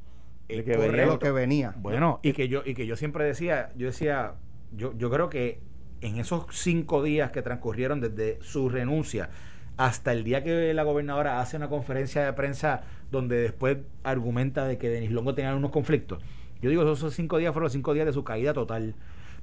[0.50, 1.74] Eh, De que venía lo que venía.
[1.78, 4.36] Bueno, y que yo, y que yo siempre decía, yo decía,
[4.76, 5.60] yo, yo creo que
[6.02, 9.30] en esos cinco días que transcurrieron desde su renuncia
[9.78, 14.78] hasta el día que la gobernadora hace una conferencia de prensa donde después argumenta de
[14.78, 16.24] que Denis Longo tenía unos conflictos.
[16.62, 18.96] Yo digo, esos cinco días fueron los cinco días de su caída total.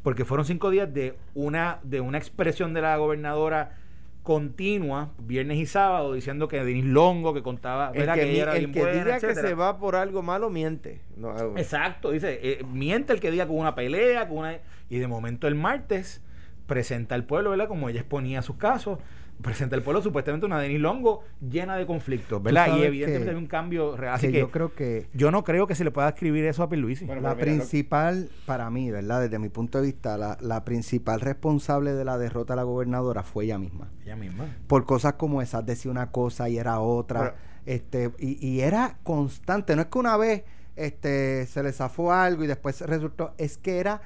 [0.02, 3.76] Porque fueron cinco días de una, de una expresión de la gobernadora
[4.22, 8.72] continua, viernes y sábado, diciendo que Denis Longo, que contaba, El que, que era el
[8.72, 11.00] que buena, diga que se va por algo malo miente.
[11.16, 14.98] No, algo- Exacto, dice, eh, miente el que diga con una pelea, con una y
[14.98, 16.22] de momento el martes
[16.66, 17.68] presenta al pueblo, ¿verdad?
[17.68, 18.98] Como ella exponía sus casos,
[19.42, 22.76] presenta al pueblo supuestamente una Denis Longo llena de conflictos, ¿verdad?
[22.78, 24.14] Y evidentemente que- hay un cambio real.
[24.14, 26.62] Así que que yo creo que yo no creo que se le pueda escribir eso
[26.62, 27.04] a Pierluisi.
[27.04, 29.20] Bueno, la principal, para mí, ¿verdad?
[29.22, 33.22] Desde mi punto de vista, la, la principal responsable de la derrota de la gobernadora
[33.22, 33.90] fue ella misma.
[34.04, 34.46] ella misma.
[34.66, 37.20] Por cosas como esas, decía una cosa y era otra.
[37.20, 37.34] Pero-
[37.66, 39.74] este y, y era constante.
[39.74, 40.44] No es que una vez
[40.76, 43.32] este, se le zafó algo y después resultó.
[43.38, 44.02] Es que era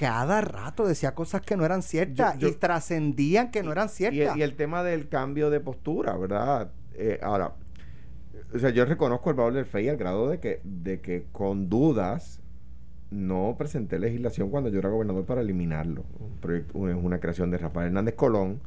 [0.00, 3.90] cada rato decía cosas que no eran ciertas Yo- yo- y trascendían que no eran
[3.90, 4.34] ciertas.
[4.34, 6.70] y el tema del cambio de postura, ¿verdad?
[6.94, 7.52] Eh, ahora,
[8.54, 11.68] o sea, yo reconozco el valor del FEI al grado de que, de que con
[11.68, 12.40] dudas
[13.10, 16.04] no presenté legislación cuando yo era gobernador para eliminarlo.
[16.18, 18.60] Un proyecto, es una creación de Rafael Hernández Colón,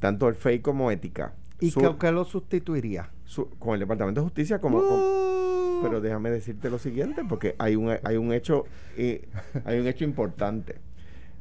[0.00, 1.34] tanto el FEI como ética.
[1.60, 3.10] ¿Y Su- qué, qué lo sustituiría?
[3.26, 4.78] su- con el Departamento de Justicia como...
[4.78, 4.82] Uh.
[4.82, 5.33] como-
[5.88, 8.64] pero déjame decirte lo siguiente, porque hay un, hay un hecho
[8.96, 9.26] eh,
[9.64, 10.76] hay un hecho importante.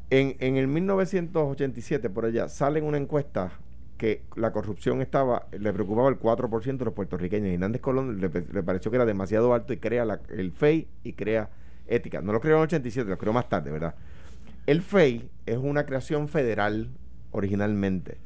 [0.09, 3.51] En, en el 1987, por allá, sale en una encuesta
[3.97, 7.49] que la corrupción estaba, le preocupaba el 4% de los puertorriqueños.
[7.49, 10.87] Y Hernández Colón le, le pareció que era demasiado alto y crea la- el FEI
[11.03, 11.49] y crea
[11.87, 12.21] ética.
[12.21, 13.95] No lo creó en el 87, lo creó más tarde, ¿verdad?
[14.67, 16.89] El FEI es una creación federal
[17.31, 18.17] originalmente.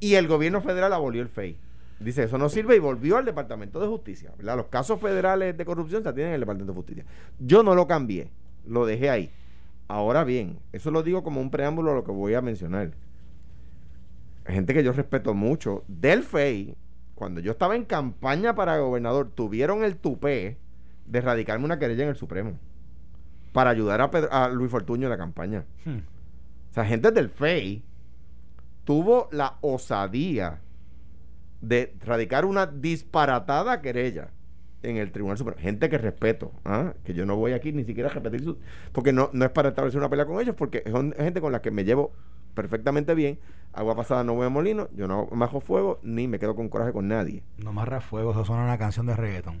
[0.00, 1.56] Y el gobierno federal abolió el FEI.
[1.98, 4.32] Dice, eso no sirve y volvió al Departamento de Justicia.
[4.36, 4.56] ¿verdad?
[4.56, 7.04] Los casos federales de corrupción se atienden en el Departamento de Justicia.
[7.38, 8.28] Yo no lo cambié,
[8.66, 9.30] lo dejé ahí.
[9.88, 12.90] Ahora bien, eso lo digo como un preámbulo a lo que voy a mencionar.
[14.46, 16.76] Gente que yo respeto mucho, del FEI,
[17.14, 20.58] cuando yo estaba en campaña para gobernador, tuvieron el tupé
[21.06, 22.58] de radicarme una querella en el Supremo
[23.52, 25.64] para ayudar a, Pedro- a Luis Fortuño en la campaña.
[25.84, 25.98] Hmm.
[26.70, 27.82] O sea, gente del FEI
[28.84, 30.60] tuvo la osadía
[31.60, 34.30] de radicar una disparatada querella
[34.82, 35.60] en el Tribunal Supremo.
[35.60, 36.94] Gente que respeto, ¿ah?
[37.04, 38.58] que yo no voy aquí ni siquiera a repetir su...
[38.92, 41.60] Porque no, no es para establecer una pelea con ellos, porque son gente con la
[41.60, 42.12] que me llevo
[42.54, 43.38] perfectamente bien.
[43.72, 46.92] Agua pasada no voy a molino, yo no bajo fuego, ni me quedo con coraje
[46.92, 47.42] con nadie.
[47.58, 49.60] No más fuego, eso suena una canción de reggaeton.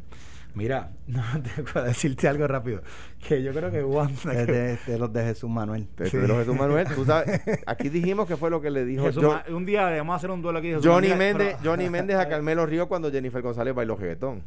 [0.56, 2.82] Mira, no, tengo que decirte algo rápido.
[3.28, 4.32] Que yo creo que Wanda.
[4.32, 5.86] De, de los de Jesús Manuel.
[5.94, 6.16] Te- Sí.
[6.18, 9.44] Pero Jesús Manuel, tú sabes, aquí dijimos que fue lo que le dijo Jesús Ma-
[9.50, 10.68] un día le vamos a hacer un duelo aquí.
[10.68, 14.42] Jesús Johnny Méndez, pero- Johnny Méndez a Carmelo Río cuando Jennifer González bailó reggaetón.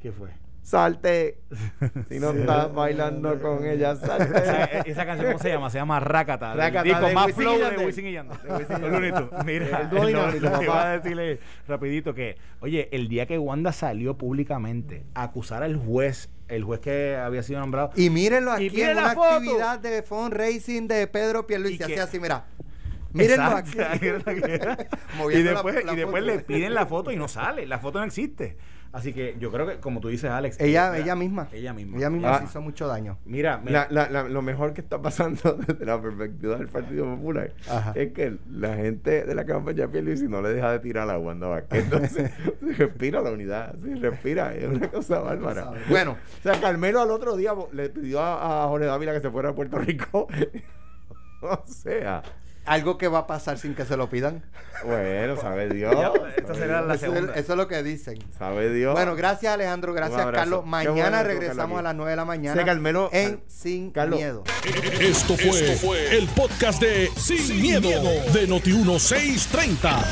[0.00, 0.28] ¿Qué fue?
[0.62, 1.38] Salte.
[2.08, 4.90] Si no estás bailando con ella, salte.
[4.90, 5.70] esa canción, ¿cómo se llama?
[5.70, 6.54] Se llama Rakata.
[6.54, 7.86] Rácata, disco de más Wisin y flow de.
[7.86, 8.38] Wisin y Yandel.
[8.38, 9.44] Y.
[9.44, 10.64] Mira, El dinámico, papá.
[10.64, 15.76] iba a decirle rapidito que, oye, el día que Wanda salió públicamente a acusar al
[15.76, 19.14] juez, el juez que había sido nombrado, Y mírenlo Y aquí mire en la una
[19.14, 19.34] foto.
[19.36, 21.78] actividad de fundraising de Pedro Pierluisi.
[21.80, 22.44] Y Así, así, mira.
[23.14, 24.06] Mírenlo Exacto, aquí.
[25.38, 27.66] y la- después, la y después le piden la foto y no sale.
[27.66, 28.58] La foto no existe.
[28.92, 30.58] Así que yo creo que, como tú dices, Alex.
[30.60, 31.48] Ella, eh, ella misma.
[31.52, 31.98] Ella misma.
[31.98, 32.38] Ella misma Ah.
[32.38, 33.18] se hizo mucho daño.
[33.26, 37.04] Mira, mira, La- la- la- lo mejor que está pasando desde la perspectiva del Partido
[37.16, 37.92] Popular Ajá.
[37.94, 41.18] es que la gente de la campaña de Pierluisi no le deja de tirar a
[41.18, 41.84] Wanda Vázquez.
[41.84, 43.74] Entonces, se respira la unidad.
[43.82, 44.54] Sí, respira.
[44.54, 45.72] Es una cosa bárbara.
[45.88, 49.30] Bueno, O sea, Carmelo al otro día le pidió a, a Jorge Dávila que se
[49.30, 50.28] fuera a Puerto Rico.
[51.42, 52.22] o sea,
[52.68, 54.42] algo que va a pasar sin que se lo pidan.
[54.84, 55.94] bueno, sabe Dios.
[55.94, 57.34] Ya, esta será la Eso es, segunda.
[57.34, 58.18] eso es lo que dicen.
[58.38, 58.94] Sabe Dios.
[58.94, 60.24] Bueno, gracias Alejandro, gracias.
[60.30, 60.64] Carlos.
[60.66, 63.90] Mañana bueno que tú, regresamos a las 9 de la mañana Sí, Carmelo- en Sin
[63.90, 64.18] Carlos.
[64.18, 64.44] Miedo.
[65.00, 67.88] Esto fue, el podcast de Sin, miedo,
[68.32, 70.04] de Noti1630.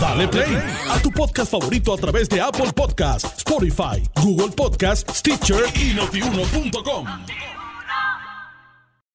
[0.00, 0.56] Dale play
[0.90, 7.59] a tu podcast favorito a través de Apple Podcasts, Spotify, Google Podcasts, Stitcher y notiuno.com.